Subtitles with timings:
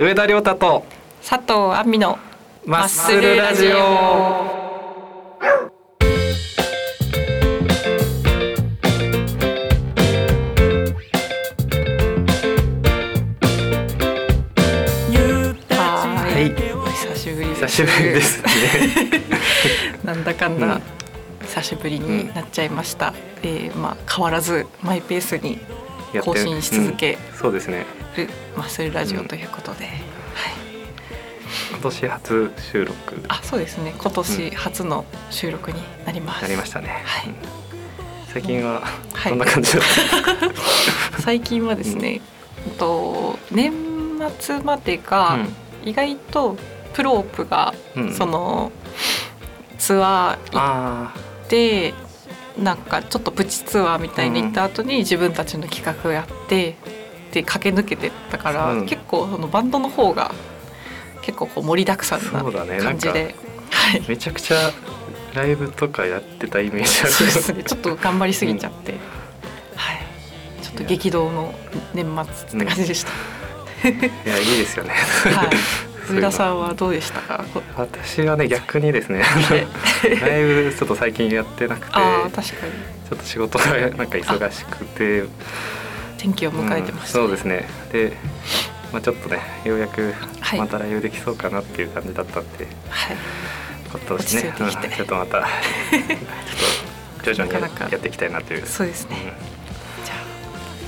[0.00, 0.86] 上田亮太と
[1.22, 2.18] 佐藤亜美の
[2.64, 3.76] マッスルラジオ。
[3.76, 3.76] は
[16.38, 16.48] い。
[16.92, 17.14] 久
[17.68, 18.48] しぶりですね。
[20.02, 20.80] なんだかんだ
[21.42, 23.12] 久しぶりになっちゃいました、
[23.42, 25.58] えーまあ変わらずマイペースに
[26.18, 27.38] 更新し続けうん。
[27.38, 27.86] そうですね。
[28.16, 29.94] るマッスルラジオということで、はい。
[31.70, 32.96] 今年初収録。
[33.28, 33.94] あそうですね。
[33.96, 37.28] 今年初の収録になります、なりましたね、はい。
[37.28, 37.34] うん。
[38.32, 38.82] 最近は
[39.12, 39.30] はい。
[39.30, 39.82] どんな感じだっ
[41.20, 42.20] 最近はですね、
[42.66, 42.72] うん。
[42.76, 43.72] と年
[44.38, 45.38] 末までた、が
[45.84, 46.56] 意外と
[46.92, 48.02] プロープが、うん。
[48.04, 48.72] うんその
[49.78, 51.94] ツアー行あって
[52.58, 56.76] なんかちょっとプチツアーみたいに行った後に自分たちの企画をやって
[57.32, 58.86] で駆け抜けてったから、うん。
[58.86, 60.32] 結構そのバンドの方が
[61.22, 63.34] 結構こう盛りだくさんな感じで、
[63.70, 64.00] はい。
[64.00, 64.72] あめちゃくちゃ
[65.34, 67.10] ライブとかやってたイメージある。
[67.10, 67.62] そうですね。
[67.62, 68.92] ちょっと頑張りすぎちゃって、
[69.76, 69.98] はい。
[70.62, 71.54] ちょっと激動の
[71.94, 73.10] 年末って感じでした。
[73.88, 73.92] い
[74.26, 74.90] やいいですよね。
[75.32, 77.44] はい上田さんはどうでしたか？
[77.54, 81.92] こ私はね逆にですねあのライブちょっと最近やってなくて。
[81.92, 82.42] 確かに。
[82.42, 85.24] ちょっと仕事がなんか忙しくて。
[86.18, 87.66] 天気を迎えてました、うんそうですね。
[87.92, 88.12] で、
[88.92, 90.58] まあ、ちょっとねようやくはい。
[90.58, 93.16] またライブできそうかなっていう感じだったんで、はい。
[93.90, 95.48] 今年ね落ちょっとまた ちょ
[96.02, 98.66] っと徐々にやっていきたいなという。
[98.66, 99.16] そうですね、
[100.04, 100.18] じゃあ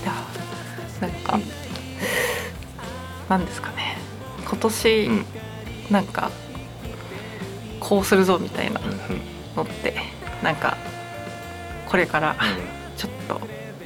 [0.04, 1.42] ではなんか、うん。
[3.30, 3.91] なんですかね？
[4.52, 5.12] 今年、うん。
[5.14, 5.24] うん
[5.90, 6.30] なんか
[7.80, 8.96] こうするぞみたいなうんうん。
[9.56, 9.94] のって
[10.42, 10.76] なんか
[11.86, 12.36] これから
[12.96, 13.40] ちょっと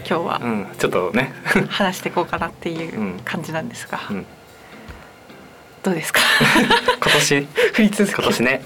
[0.08, 0.50] 今日はうん。
[0.50, 1.32] うんちょっとね、
[1.68, 3.20] 話していこうかなっていううん。
[3.24, 4.26] 感じなんですが、うん、
[5.82, 6.20] どうですか？
[7.02, 7.48] 今年？
[7.72, 8.62] 振り続け今年ね。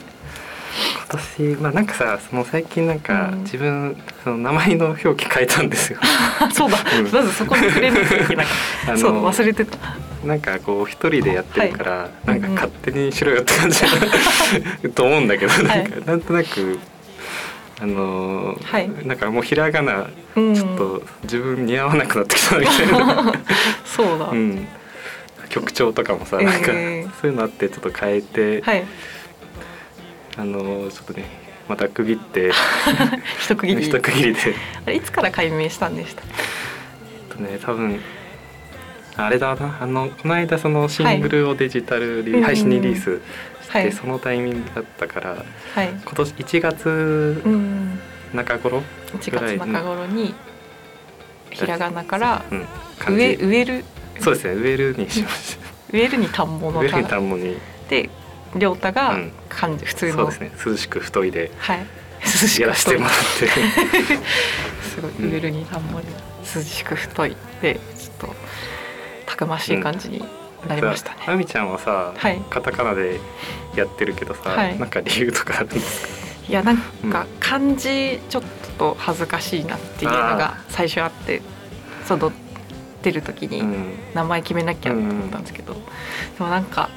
[1.09, 3.39] 今年まあなんかさもう最近なんかうん。
[3.45, 5.99] 自分その名前の表記変えたんですよ。
[6.53, 7.11] そうだ、うん。
[7.11, 9.79] まずそこに触れなきゃいけなかった あのそう忘れてた
[10.25, 12.27] なんかこう一人でやってるから、はい。
[12.27, 13.81] なんか勝手にしろよって感じ
[14.91, 15.83] と思うんだけど、はい。
[15.83, 16.79] なんかなんとなく
[17.81, 19.07] あのーはい。
[19.07, 20.55] なんかもうひらがなうん。
[20.55, 23.33] ちょっと自分似合わなくなってきたみたいな、
[23.85, 24.69] そうだ、うん、
[25.49, 28.85] 曲調とかもさなんか、えーそういうのあってちょっと変えて、はい。
[30.37, 31.25] あのーちょっとね
[31.69, 32.51] また区切って
[33.41, 33.87] 一区切り。
[33.87, 34.41] 一区切りで。
[34.87, 36.23] あれいつから解明したんでした
[37.35, 38.01] とね多分
[39.17, 39.79] あれだな。
[39.81, 43.21] あのこの間そのシングルをデジタルリ、はい配信リリース
[43.63, 43.93] して、はい。
[43.93, 45.45] そのタイミングだったから
[45.75, 45.89] はい。
[45.89, 47.99] 今年1月うん
[48.33, 48.83] 中頃、
[49.13, 50.35] 1月中頃に
[51.51, 52.67] ひらがなからうん、
[52.99, 53.85] 感植える。
[54.21, 54.55] そうですね。
[54.55, 55.59] 植えるにしまし
[55.93, 57.59] 植えるに田んぼた植えるにの田田んぼに。
[57.89, 58.09] で
[58.57, 59.33] 亮太がうん。
[59.49, 60.13] 漢字普通の。
[60.13, 60.53] そうですね。
[60.67, 61.87] 涼しく太いではい。
[62.23, 63.49] 涼しくやらせてもらって。
[64.89, 65.11] すごい。
[65.19, 66.07] うん植えるに田んぼに
[66.55, 67.37] 涼しく太い。
[67.63, 68.35] でちょっとた
[69.41, 70.23] くましい感じに
[70.69, 72.39] なりましたね、あみちゃんはさ、はい。
[72.51, 73.19] カタカナで
[73.75, 74.79] やってるけどさ、はい。
[74.79, 76.09] なんか理由とかあるんですか？
[76.49, 78.43] いやなんか漢字ちょっ
[78.77, 81.41] と恥ずかしいなっていうのが最初あって
[82.05, 82.33] その
[83.03, 83.95] 出る時にうん。
[84.15, 85.81] 名前決めなきゃと思ったんですけど、で
[86.41, 86.91] もなんか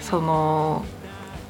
[0.00, 0.84] その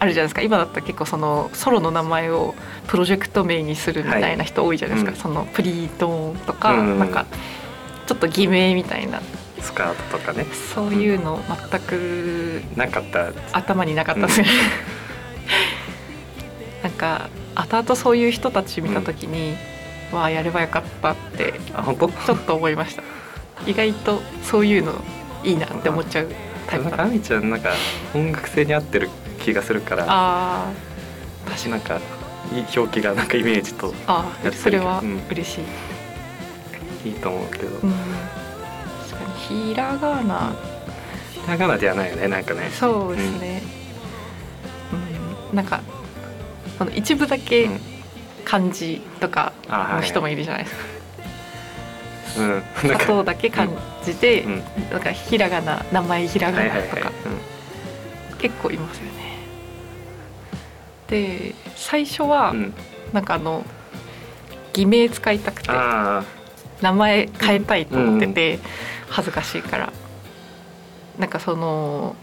[0.01, 0.43] あるじゃないですか。
[0.43, 2.55] 今だったら結構そのソロの名前を
[2.89, 6.99] プロジェクト名にするみたいな人多いじゃないですか、はいそのプリートーンとか、うん。
[6.99, 7.25] なんか
[8.07, 9.23] ちょっと偽名みたいな
[9.65, 10.45] スカートとかね。
[10.75, 13.33] そういうの全くなかった。
[13.53, 14.43] 頭になかったです。
[14.43, 14.47] ね、
[16.83, 19.57] なんか後々そういう人たち見た時に、
[20.13, 23.03] わあやればよかったってちょっと思いました。
[23.67, 25.03] 意外とそういうの
[25.43, 26.29] いいなって思っちゃう
[26.67, 27.71] タイプだななんかあみちゃんなんか
[28.15, 29.09] 音楽性に合ってる
[29.43, 31.51] 気がするからあー。
[31.51, 32.01] 確かになんか
[32.53, 35.23] いい表記がなんかイメージとあそれはうん。
[35.31, 35.61] 嬉し
[37.05, 37.95] い、いいと思うけど、うん
[39.49, 40.53] ひらがな。
[41.33, 42.71] ひらがなではないよねなんかね。
[42.71, 43.63] そうですね、
[45.51, 45.57] うん。
[45.57, 45.81] なんか
[46.79, 47.81] その一部だけうん。
[48.45, 50.83] 漢字とかあの人もいるじゃないですか、
[52.41, 52.51] うん。
[52.51, 53.69] なん砂か糖だけ漢
[54.05, 54.63] 字で、うん。
[54.91, 56.89] なんかひらがな名前ひらがはいはいはい。
[56.89, 57.13] なとか、
[58.39, 59.13] 結構いますよね。
[61.09, 62.75] で最初は、うん、うん、
[63.13, 63.65] なんかあの
[64.75, 66.23] 偽名使いたくてあ
[66.83, 68.59] 名前変えたいと思ってて、
[69.09, 69.93] 恥ずかしいから。
[71.19, 72.17] なんかその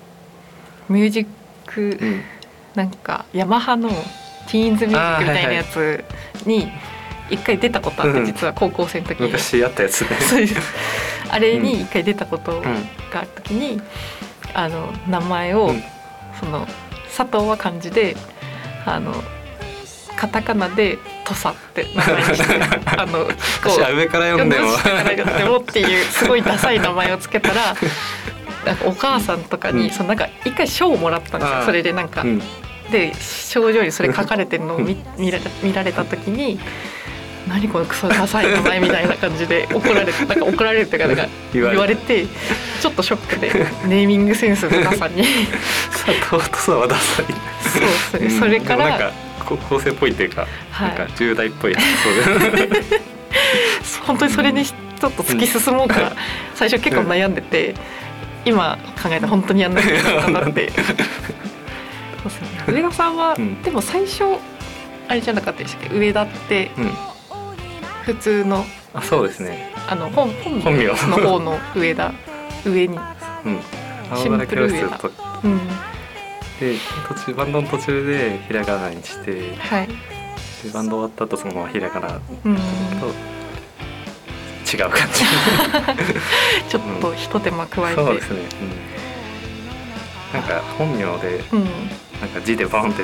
[0.90, 1.28] ミュージッ
[1.66, 2.22] クあうん。
[2.76, 6.04] なんかヤマハのティーンズミュージックみたいなやつ
[6.46, 6.72] に
[7.30, 8.26] 一回出たことあって、うん。
[8.26, 10.08] 実は高校生の時に、昔やったやつね。
[10.20, 10.56] そうです。
[11.30, 12.72] あれに一回出たことうんが
[13.14, 13.82] ある時に、
[14.54, 15.84] あの名前を、うん。
[16.40, 16.68] その
[17.16, 18.16] 佐藤は漢字で
[18.86, 19.14] あの
[20.16, 20.98] カタカナで
[21.34, 23.28] 「土佐」って名前にしてあの
[23.96, 25.58] 上から読んでも。
[25.58, 27.76] っていうすごいダサい名前をつけたら
[28.66, 29.90] なんかお母さんとかに、うん。
[29.90, 31.64] そのなんか一回賞をもらったんですよ。
[31.66, 32.42] それでなんか、うん。
[32.92, 36.60] で症状にそれ書かれてるのを 見見ら見られた時に
[37.48, 42.26] 「何このクソダサい名前」みたいな感じで怒られてなんか怒られるっていうかなんか言言われて
[42.82, 45.24] ちょっっとショックでネーミングセンスのなさに。
[46.06, 46.08] 佐
[46.38, 47.26] 藤とさはダサい。
[48.10, 49.12] そうですね、それから
[49.44, 50.88] 高校生っぽいっていうか、はい。
[50.90, 51.76] なんか10代っぽい。
[51.76, 52.52] そう。
[52.52, 52.70] で
[54.06, 56.14] 本当にそれにちょっと突き進もうか、
[56.56, 57.76] 最初結構悩んでて、
[58.46, 60.84] 今考えたら本当にやんなきゃいけなかったなって そう。
[62.26, 62.48] ですね。
[62.68, 63.62] 上田さんは、うん。
[63.62, 64.24] でも最初
[65.08, 65.96] あれじゃなかったでしたっけ？
[65.98, 66.92] 上田ってうん。
[68.04, 69.72] 普通のあそうですね。
[69.88, 72.12] あの本本本名名の方の上田
[72.66, 73.00] 上に、
[73.46, 73.60] うん。
[74.18, 75.12] シンプル上だ教室と
[75.44, 75.62] うん、
[76.62, 76.76] で
[77.08, 79.90] 途中バンドの途中でひらがなにしてではい、
[80.72, 82.08] バンド終わった後そのままひらがな。
[82.10, 82.60] とうん、違う
[84.92, 85.24] 感じ。
[86.70, 88.40] ちょっとひと手間加えて、そうですね、
[90.34, 91.64] うん、なんか本名でうん、
[92.22, 93.04] なんか字でバンって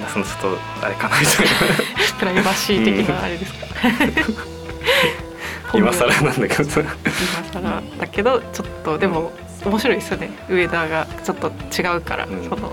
[0.00, 1.46] 出すのちょっとあれかなみたい
[2.18, 3.66] プライバシー的なあれですか。
[3.88, 3.92] な
[5.78, 6.64] 今更なんだけど。
[6.64, 9.30] さ今更だけどちょっとでも
[9.64, 10.30] 面白いですよね。
[10.48, 12.48] 上田がちょっと違うから、うん。
[12.48, 12.72] その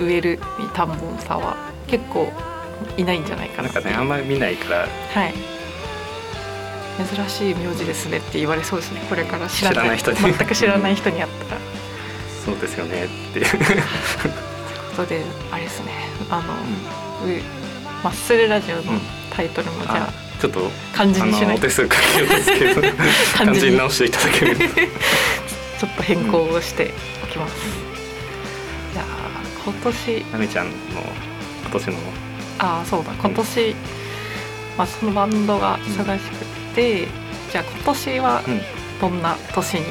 [0.00, 1.56] 植えるに田んぼの差は。
[1.86, 2.30] 結構
[2.96, 4.86] いないんじゃないかなんなかねあんまり見ないから。
[4.86, 5.34] はい。
[6.98, 9.00] 珍しい名字ですねって言われそうですね。
[9.08, 9.96] これから知らない。
[9.96, 10.18] 人に。
[10.18, 11.60] 全く知らない人に会ったら。
[12.44, 13.40] そうですよねって。
[13.40, 15.92] いう、ことであれですね。
[16.30, 17.40] あの、う
[18.02, 18.82] マッスルラジオの
[19.30, 22.82] タイトルもじゃあちょっとあ漢字あにしないお手数かけるんですけど。
[23.36, 23.76] 漢字に。
[23.76, 24.64] 直していただけると
[25.78, 26.92] ちょっと変更をして
[27.22, 27.54] おきます、
[28.92, 29.06] じゃあ
[29.64, 30.24] 今年。
[30.32, 30.72] なみちゃんの
[31.62, 31.96] 今年の。
[32.58, 33.12] ああそうだ。
[33.12, 33.76] 今年、
[34.76, 36.44] まあ、そのバンドが忙しく
[36.74, 37.06] て、
[37.52, 38.60] じゃあ今年はうん。
[39.00, 39.84] どんな年に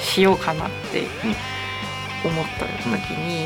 [0.00, 1.06] しようかなって
[2.24, 3.44] 思った時に、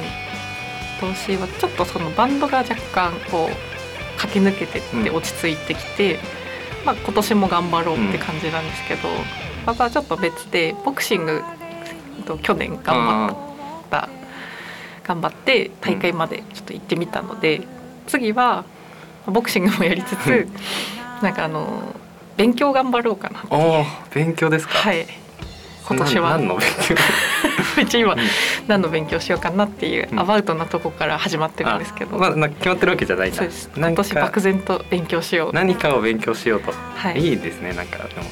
[0.98, 5.16] 今年はちょっとそのバンドが若干こう駆け抜けてってうん。
[5.16, 6.18] 落ち着いてきて、
[6.86, 9.08] まあ、今年も頑張ろうって感じなんですけど、
[9.66, 11.42] またちょっと別でボクシング
[12.36, 12.96] と去年頑
[13.28, 13.36] 張っ
[13.90, 14.08] た
[15.04, 17.62] 頑張って大会までちょっと行ってみたので、
[18.06, 18.64] 次は
[19.26, 20.48] ボクシングもやりつつ
[21.22, 21.94] なんかあの
[22.36, 23.84] 勉強頑張ろうかなっておお
[24.14, 24.74] 勉強ですか？
[24.74, 25.06] はい。
[25.88, 26.30] 今年は。
[26.30, 26.94] な何の勉強？
[28.12, 28.18] うん。
[28.68, 30.20] 何の勉強しようかなっていううん。
[30.20, 33.70] アバウトなとこから始まってるんですけど、あまあな決まってるわけじゃないそうです。
[33.76, 35.52] 今年漠然と勉強しよう。
[35.52, 37.20] 何かを勉強しようと、はい。
[37.20, 38.22] い、いですねなんかでも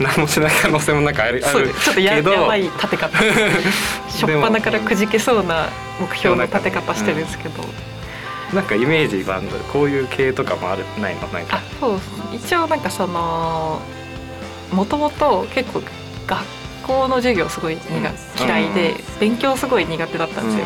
[0.00, 3.16] 何もしない可能性もなんかあるあそうるちょっとややばい立て方。
[4.08, 5.68] 初っ端からくじけそうな
[6.00, 7.62] 目標の立て方してるんですけど、
[8.54, 11.20] なんかイメージバンドこういう系とかもあるないの？
[11.28, 12.00] なんあかそう
[12.32, 13.80] 一応なんかその
[14.72, 15.82] もともと結構
[16.26, 16.44] 学
[16.86, 18.46] 校の授業すごい苦、うん。
[18.46, 18.96] 嫌いで、うん。
[19.20, 20.64] 勉強すごい苦手だったんですよ、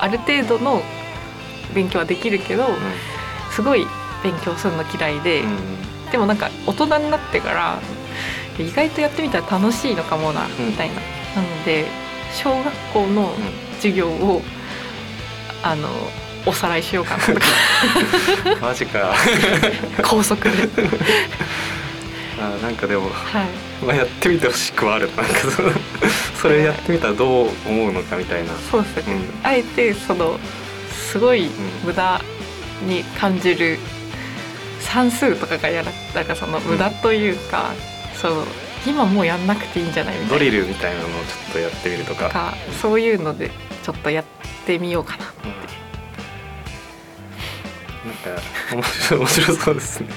[0.00, 0.82] ある程度の
[1.74, 2.68] 勉強はできるけど
[3.50, 3.86] すごい
[4.22, 6.10] 勉強するの嫌いで、うん。
[6.12, 7.78] でもなんか大人になってから
[8.58, 10.66] 意外とやってみたら楽しいのかもな、うん。
[10.68, 10.94] みたいな。
[10.94, 11.00] な
[11.42, 11.86] ので
[12.32, 13.32] 小学校の
[13.76, 14.42] 授業を
[15.62, 15.88] あの
[16.46, 17.40] おさらいしようかなとか。
[18.54, 19.14] う んマジか。
[20.02, 20.50] 高速で、
[22.38, 25.10] あなんかでも、はい、まあ、やってみてほしくはある。
[25.16, 25.72] なんかその
[26.40, 28.50] それやってみたらどう思うのかみたいな。
[28.70, 29.24] そうですね、うん。
[29.42, 30.38] あえてその
[31.10, 31.48] すごい
[31.84, 32.20] 無駄
[32.86, 33.78] に感じる
[34.80, 37.72] 算数とかがやらなんかその無駄というか、
[38.24, 38.42] その
[38.86, 40.38] 今もうやんなくていいんじゃないみたいな。
[40.38, 41.18] ドリルみたいなのをちょ
[41.50, 42.30] っとやってみるとか。
[42.30, 43.50] かそういうので
[43.82, 44.24] ちょっとやっ
[44.64, 45.24] てみようかな
[48.06, 50.08] なんか面白い 面白そうですね。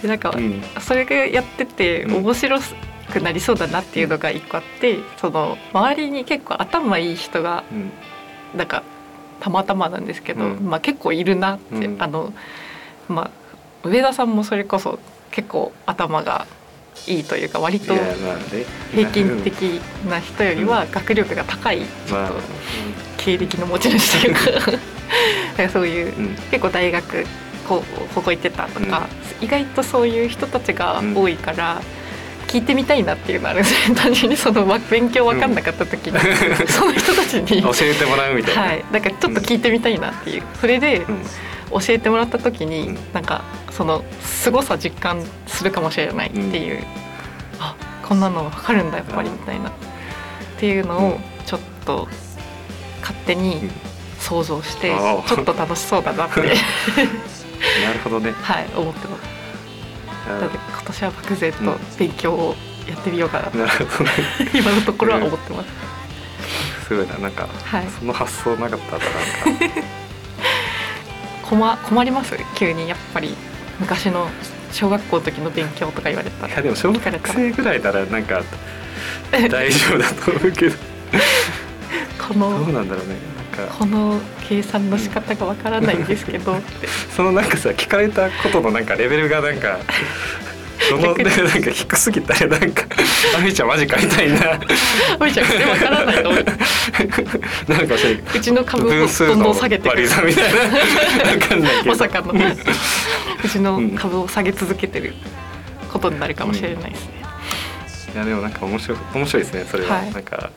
[0.00, 0.62] で なんかうん。
[0.80, 2.58] それがやっててうん面白
[3.12, 7.92] くなりそうだなっていうのが一個あってその周りに結構頭いい人がうん。
[8.56, 8.82] なんか
[9.40, 10.70] たまたまなんですけど、うん。
[10.70, 12.02] まあ結構いるなって、うん。
[12.02, 12.32] あの
[13.06, 13.30] まあ
[13.86, 14.98] 上田さんもそれこそ
[15.30, 16.46] 結構頭が
[17.06, 17.94] いいというか割と
[18.92, 22.30] 平均的な人よりは学力が高いちょまあ。
[22.30, 22.40] っと
[23.16, 24.40] 経歴の持ち主というか。
[25.72, 26.28] そういううん。
[26.50, 27.26] 結構大学
[27.68, 29.08] こうここ行ってたとか、
[29.40, 31.82] 意外とそういう人たちが多いから。
[32.48, 36.18] 聞いてみたいなっていうのあるんですね 単純にそのわ勉強分かんなかった時に、
[36.66, 37.62] その人たちに。
[37.62, 38.62] 教えてもらうみたいな。
[38.62, 41.20] はい、だからちょっと聞いてみたいなっていう、それでうん
[41.70, 42.98] 教えてもらった時に、うん。
[43.12, 46.82] なんかその凄さ実感するかもしれないっていう、
[47.60, 49.34] あこんなの分かるんだやっぱりうん。
[49.34, 49.70] みたいな。
[49.70, 49.72] っ
[50.58, 52.08] ていうのをちょっと
[53.00, 53.70] 勝手に
[54.18, 56.40] 想像してああちょっと楽しそうだなって。
[57.84, 58.32] なるほどね。
[58.42, 59.38] はい思ってます。
[60.28, 62.54] なので今年は漠然と勉強を
[62.88, 63.44] やってみようかな。
[63.46, 64.10] となるほどね。
[64.52, 65.68] 今のところは思ってます、
[66.88, 67.86] すごいななんかはい。
[67.98, 69.82] その発想なかったらなんか
[71.48, 72.36] 困困ります？
[72.56, 73.34] 急にやっぱり。
[73.80, 74.28] 昔の
[74.72, 76.52] 小学校の時の勉強とか言われたら。
[76.52, 78.42] いやでも小学生ぐらいならなんか
[79.30, 80.76] 大丈夫だと思うけど。
[82.18, 83.14] こどうのなんだろうね。
[83.56, 83.74] なんか。
[83.78, 86.88] この計算の仕方がわからないんですけどって。
[87.16, 89.78] そのなんかさ聞かれたことのなんかレベルがなんか
[90.88, 92.84] その逆になんか低すぎたらなんか
[93.36, 94.60] 「あみーちゃんマジか」みたいな。
[95.20, 97.94] おいちゃんそれわからないのなんか
[98.34, 101.32] うちの株をどんどのん下げてくるみたいな。
[101.32, 101.90] わかんないけど。
[101.90, 102.32] まさかの。
[102.32, 105.14] うちの株を下げ続けてる
[105.92, 107.12] ことになるかもしれないですね、
[108.14, 110.12] いやでもなんか面白い面白いですねそれは、はい。
[110.12, 110.50] なんか。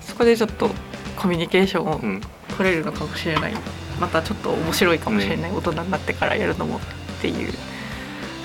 [0.00, 0.70] そこでちょっと
[1.16, 2.20] コミュニケーションをうん。
[2.56, 3.54] 取れるのかもしれない。
[4.00, 6.80] またちょっと面白いかもしれない、大人になってからやるのもっ
[7.20, 7.52] ていう。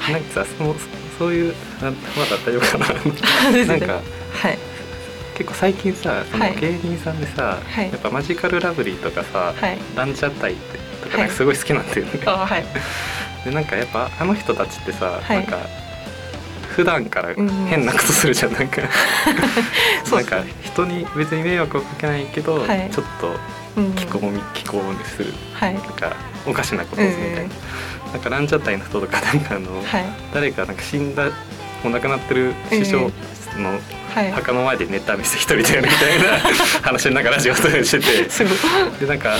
[0.09, 0.75] なんかさその
[1.21, 2.87] そういうなまだ大丈夫かな。
[3.65, 4.57] なんかはい。
[5.37, 6.55] 結構最近さそのはい。
[6.59, 7.91] 芸人さんでさ、はい。
[7.91, 9.77] やっぱマジカルラブリーとかさ、はい。
[9.95, 10.55] ランジャタイ
[11.03, 12.65] とかかすごい好きなんだよね、あはい。
[13.45, 15.37] でなんかやっぱあの人たちってさ、はい。
[15.37, 15.59] なんか
[16.75, 18.81] 普段からうん変なことするじゃんなんか。
[20.03, 22.89] そうなんか人に別に迷惑をかけないけど、はい。
[22.91, 23.39] ちょっと
[23.77, 25.33] うん気候み気候にする。
[25.53, 25.73] はい。
[25.73, 26.13] なんか
[26.45, 27.53] おかしなことをするみたいな、
[28.13, 30.05] なんかランジャタイの人とかなんかあの、はい。
[30.33, 31.31] 誰かなんか死んだも
[31.85, 33.11] う亡くなってる師匠
[33.57, 33.79] の
[34.13, 34.31] はい。
[34.31, 36.39] 墓の前でネタ見せ一人でやるみたいな
[36.83, 38.45] 話の中ラジオでしてて。
[38.99, 39.35] でなんか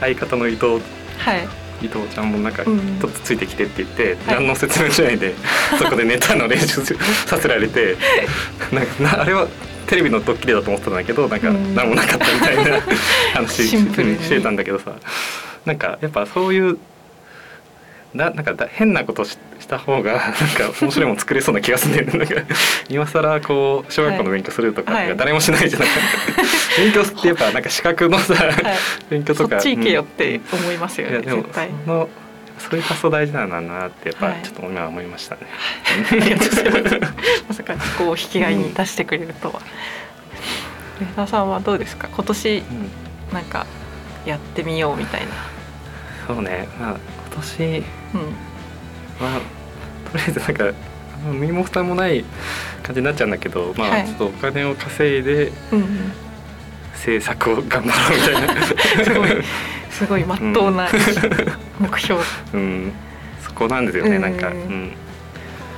[0.00, 0.80] 相方の伊藤
[1.18, 1.48] はい。
[1.82, 4.34] 伊藤ちゃんもなんかちうんょっとついてきてって言って、はい。
[4.36, 5.34] 何の説明しないで
[5.78, 6.82] そこでネタの練習
[7.26, 7.96] させられて。
[8.72, 9.46] なんかなあれは
[9.86, 11.74] テレビのドッキリだと思ってたんだけどなんかうん。
[11.74, 12.80] 何もなかったみたいな
[13.34, 14.92] 話してたんだけどさ。
[15.64, 16.78] なんかやっぱそういう
[18.14, 22.34] ななんかだ変なことしした方がなんか面白いもの作れそうな気がするんだよね。
[22.34, 22.54] なんか
[22.88, 25.16] 今更こう小学校の勉強するとか,、はい。
[25.16, 25.88] 誰もしないじゃない。
[26.78, 28.54] 勉強ってやっぱなんか資格のさ、はい。
[29.10, 30.10] 勉強とかそっち行けよっうん。
[30.10, 31.68] て思いますよね、いやでも絶対。
[31.84, 32.08] その
[32.70, 35.42] そういう発想大事なんだなってやっぱはいちょっと今思いましたね。
[36.10, 37.14] ありがとうござい ます
[37.48, 39.60] まさかこう引き換えに出してくれるとは。
[41.00, 42.08] 上田さんはどうですか？
[42.12, 43.34] 今年うん。
[43.34, 43.66] なんか
[44.24, 45.26] やってみようみたいな。
[46.26, 46.96] そうね、まあ
[47.32, 47.62] 今年
[48.14, 49.24] うん。
[49.26, 49.40] は
[50.12, 50.64] とりあえずなんか
[51.32, 52.24] 身も蓋もない
[52.82, 56.12] 感じになっちゃうんだけど、まはいあちょっとお金を稼いでうんうん。
[56.94, 58.64] 制作を頑張ろうみたいな。
[59.04, 59.28] すごい。
[59.90, 60.88] すごいまっとうな
[61.78, 62.20] 目標、
[62.54, 62.92] うん、
[63.42, 64.22] そこなんですよね、うん。
[64.22, 64.92] なんか、うん、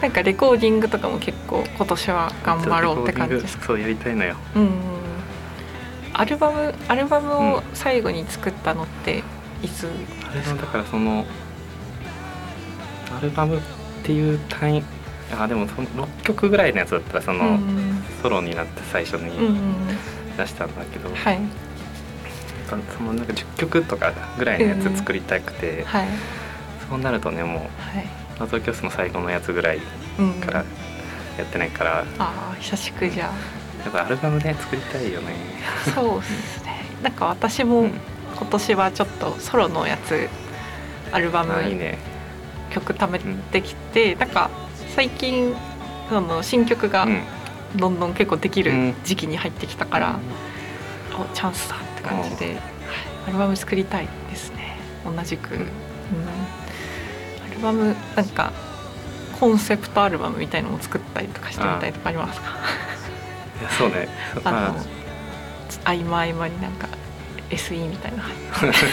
[0.01, 3.67] なんかレコーディングとかも結構今年は頑張ろうって感じですか？
[3.67, 4.37] そうやりたいのよ。
[4.55, 4.71] うんうん
[6.15, 9.23] アルバムアルバムを最後に作ったのって
[9.63, 9.89] いつ
[10.29, 11.25] あれのだからその
[13.17, 13.61] アルバムっ
[14.03, 14.83] ていう単位
[15.39, 19.65] あでもその6曲ぐらいのやつだったらその、うんソロになって最初うんうにん
[20.37, 21.39] 出したんだけど、はい
[22.69, 26.09] そのなんか10曲とかぐらいのやつ作りたくて、はい。
[26.89, 28.07] そうなるとねもうはい
[28.41, 29.81] 「謎教室」の最後のやつぐらい
[30.19, 30.65] うんから
[31.37, 33.33] やってないから、ああ久しくじゃや
[33.89, 35.35] っぱアルバムね作りたいよね。
[35.87, 36.85] あそうですね。
[37.03, 37.93] なんか私もうん。
[38.37, 40.29] 今年はちょっとソロのやつ
[41.11, 41.99] アルバムあいいね。
[42.71, 44.51] 曲貯めてきて、なんか
[44.95, 45.55] 最近
[46.09, 47.23] その新曲がうん。
[47.77, 48.95] どんどん結構できるうん。
[49.05, 50.19] 時期に入ってきたから、
[51.13, 52.57] おチャンスだ感じで、はい
[53.27, 54.77] アルバム作りたいですね。
[55.05, 55.61] 同じく、うん。
[55.61, 55.67] うん。
[55.67, 58.53] アルバムなんか
[59.39, 62.47] コンセプトアルバムみたいのも作ったりとかしてみたいとかありますか？
[63.61, 64.09] いやそうね。
[64.45, 64.77] あまの
[65.85, 66.89] 合間合間になんか
[67.51, 68.25] SE みたいな。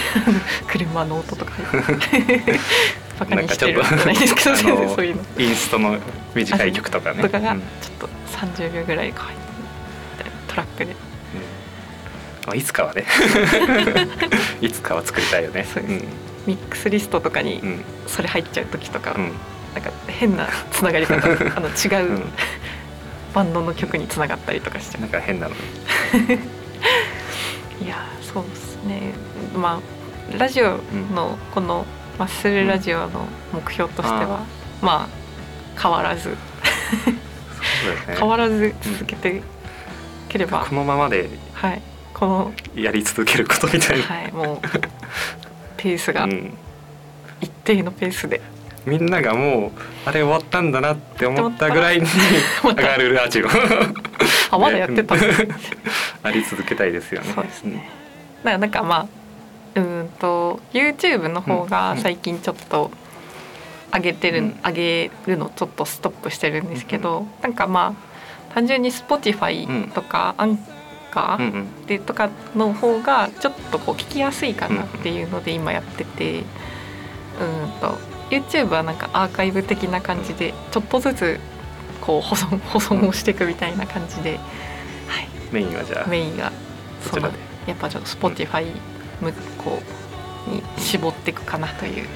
[0.68, 1.52] 車の音とか
[3.18, 3.80] バカにしてる。
[3.80, 5.22] んじゃないですけど全然そういうの。
[5.38, 5.96] インストの
[6.34, 7.22] 短い曲とかね。
[7.22, 7.60] とかがうん。
[7.60, 9.44] ちょっと30秒ぐらいこう入って
[10.18, 10.94] みたいなトラックで
[12.46, 13.04] まあ、いつかはね。
[14.60, 15.66] いつかは作りたいよね。
[15.72, 16.04] そうです。
[16.46, 17.84] ミックスリストとかにうん。
[18.06, 19.32] それ入っちゃう時とか、うん。
[19.74, 21.26] なんか変なつながり方
[21.56, 22.32] あの違ううん。
[23.34, 25.54] バンドの曲につながったりとかしちゃなんか変なの。
[25.54, 25.58] う
[27.84, 29.12] いやーそうですね。
[29.54, 29.80] ま
[30.34, 30.78] あラジオ
[31.14, 31.84] のこの
[32.18, 34.40] マッスルラジオの目標としては、
[34.80, 36.30] まあ変わらず。
[36.30, 36.36] ね。
[38.18, 39.42] 変わらず続けて
[40.28, 41.82] ければ、このままではい
[42.16, 44.58] このやり続けることみたいな、はいもう
[45.76, 46.56] ペースがうん、
[47.42, 48.40] 一定のペースで。
[48.86, 49.70] みんながもう
[50.06, 52.06] あれ終わったんだなって思ったぐらいに
[52.64, 53.46] 上がるラジオ。
[54.50, 55.14] あまだやってた、
[56.22, 57.32] あり続けたいですよね。
[57.34, 57.90] そうですね。
[58.44, 59.08] だからなんかま
[59.74, 62.90] あうんと YouTube の方が最近ちょっと
[63.92, 67.94] 上げてる、うん、上げるのちょっとストップしてるんですけど、うん、なんかま
[68.50, 70.58] あ単純に Spotify とかアン
[71.16, 76.44] カーでとかの方がちょっとこう聞きやすいかなっていうので今やってて、うん
[77.80, 78.16] と。
[78.28, 81.38] YouTube はなんかアーカイブ的な感じでちょっとずつ
[82.00, 84.40] こう保存 保存をしていくみたいな感じで、
[85.06, 86.50] はい、メインはじゃあメインが
[87.08, 87.28] その
[87.66, 88.66] やっぱちょっと Spotify
[89.20, 89.80] 向こ
[90.48, 92.06] うに絞っていくかなという。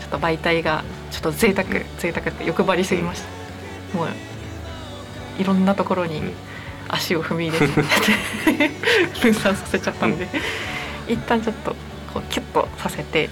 [0.00, 3.22] ちょっと媒体がちょっと贅沢贅沢って欲張りすぎまし
[3.92, 4.08] た、もう
[5.38, 6.20] いろんなところに
[6.92, 8.70] 足を踏み入れて
[9.22, 10.28] 分散させちゃったんで、
[11.08, 11.76] 一旦ちょっと
[12.12, 13.30] こうキュッとさせて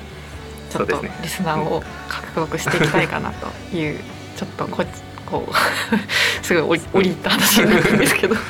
[0.70, 4.00] ちょっとリスナーを獲得していきたいかなという
[4.36, 4.84] ちょっとこ
[5.26, 5.52] こう
[6.44, 8.34] すごい降りた話になるんですけど。
[8.36, 8.44] はい。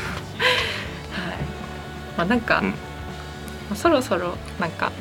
[2.17, 2.62] まあなんか、
[3.71, 4.93] うん、そろそろなんか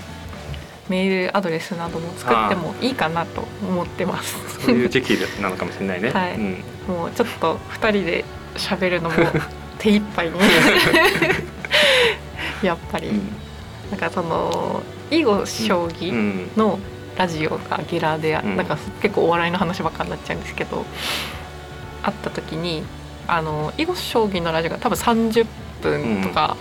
[0.89, 4.37] メールアドレスなども作ってもいいかなと思ってます。
[4.65, 6.11] そういう時期なのかもしれないね。
[6.11, 9.15] はい、うん、もうちょっと二人で喋るのも
[9.79, 10.39] 手一杯に
[12.63, 13.35] やっぱり、うん、
[13.91, 14.81] なんかその
[15.11, 16.79] 囲碁将棋の
[17.17, 20.85] ラジオがゲラで、うん、なんか結構お笑いの話ばっかになっちゃうんですけど
[22.03, 22.83] 会った時に
[23.27, 25.45] あの囲碁将棋のラジオが多分30
[25.81, 26.57] 分とか、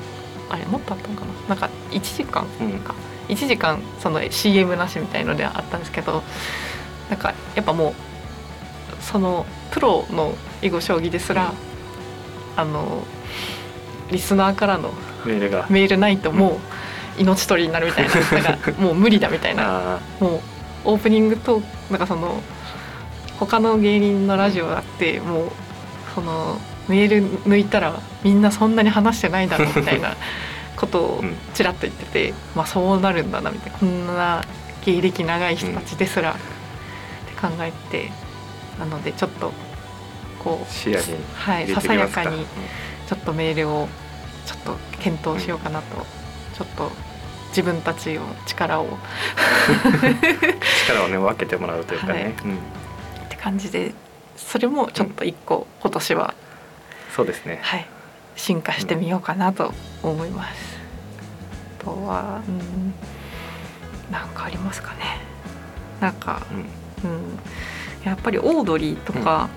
[0.48, 1.50] うん、あれもっとあったのかな？
[1.50, 6.22] なんか1時間か、うん、1時間その CM なしみたいのであったんですけど
[7.10, 11.52] なんかやっぱもうそのプロの囲碁将棋ですら、
[12.56, 13.04] あの
[14.10, 14.92] リスナーからの
[15.24, 15.66] メールが。
[15.68, 16.60] メールないとも
[17.18, 18.14] う命取りになるみたいな
[18.50, 20.00] なんかもう無理だみたいな。
[20.20, 20.40] もう
[20.84, 22.42] オープニングとなんかその
[23.38, 25.50] 他の芸人のラジオだってもう
[26.14, 26.58] その
[26.88, 30.16] メール抜いたらみんなそんなに話してないだろうみたいな
[30.76, 34.44] ことをちらっと言ってて、まあそうなるんだなみたいなこんな
[34.84, 36.40] 芸歴長い人たちですら、って
[37.40, 38.12] 考えて
[38.78, 39.52] なのでちょっと
[40.36, 40.90] こう
[41.34, 42.46] はいささやかに
[43.06, 43.88] ちょっとメールを
[44.44, 46.06] ちょっと検討しようかなと、
[46.56, 46.90] ちょっと
[47.50, 48.86] 自分たちを力を。
[50.86, 52.22] 力をね分けてもらうというかね、はい。
[52.22, 52.30] うん、っ
[53.28, 53.92] て感じで
[54.36, 56.34] それもちょっと一個、今年は
[57.14, 57.58] そうですね。
[57.62, 57.86] はい
[58.36, 59.72] 進化してみようかなと
[60.02, 60.78] 思います、
[61.80, 62.94] あとはうん
[64.12, 65.20] なんかありますかね。
[66.00, 66.46] なんか、
[67.02, 67.38] うん、うん、
[68.04, 69.48] やっぱりオードリーとか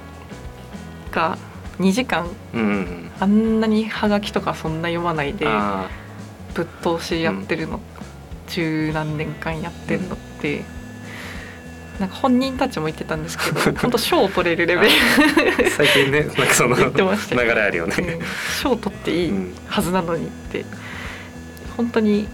[1.11, 1.37] が
[1.79, 5.45] 2時間、うん、あんなにはがきとかそんな読まないで
[6.53, 7.79] ぶっ通しやってるの、
[8.47, 10.63] 十何年間やってるのって、
[11.99, 16.93] なんか本人たちも言ってたんですけど 本当賞を取れるレベル最近ね なんかその流
[17.35, 18.19] れあるよね。
[18.61, 19.33] 賞、うん、取っていい
[19.67, 20.65] はずなのにって、
[21.77, 22.27] 本当に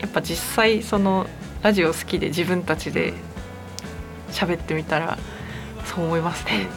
[0.00, 1.26] やっぱ実際その
[1.62, 3.12] ラジオ好きで自分たちで
[4.30, 5.18] 喋ってみたら
[5.84, 6.68] そう思いますね、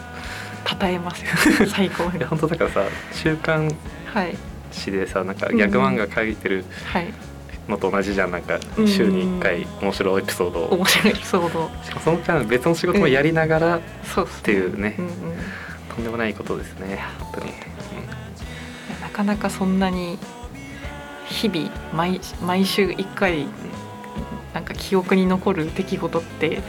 [0.79, 1.23] 称えます
[1.69, 2.23] 最高に。
[2.23, 2.81] 本当だからさ
[3.13, 3.71] 週刊
[4.71, 7.13] 誌でさなんか逆漫画書いてる、はい。
[7.67, 8.31] のと同じじゃん。
[8.31, 13.81] なんか週に1回面白いエピソード面白いエピソードしかもその間別の仕事もやりながらっ
[14.43, 15.11] ていうね、うんうん、
[15.95, 16.99] とんでもないことですね。
[17.19, 20.17] 本当に、うん、なかなかそんなに
[21.27, 23.45] 日々毎毎週1回
[24.53, 26.61] なんか記憶に残る出来事って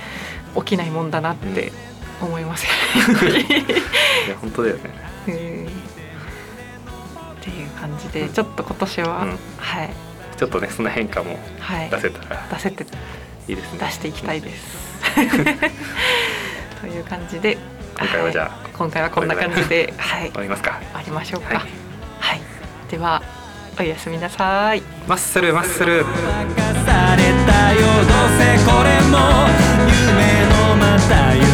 [0.55, 1.73] 起きないもんだなって
[2.21, 2.71] 思いません。
[3.31, 4.83] いや本当だよね、
[5.27, 9.91] えー、っていう感じで、うん、ちょっと今年は、うん、はい。
[10.37, 11.39] ちょっとねその変化も
[11.91, 12.85] 出せたら、はい、出せて
[13.49, 13.79] いいですね。
[13.79, 14.79] 出していきたいです。
[16.81, 17.59] という感じで
[17.99, 20.81] 今回はじゃあ、はい、今回はこんな感じで、はい、終りますか。
[20.81, 21.69] 終わりましょうか、はい、
[22.21, 22.41] はい、
[22.91, 23.23] では
[23.79, 24.83] おやすみなさい。
[25.07, 26.05] マッスルマッスル。
[26.05, 26.07] 任
[26.87, 29.19] されたよどうせこれも
[30.09, 30.09] 夢
[30.47, 31.50] のまた夢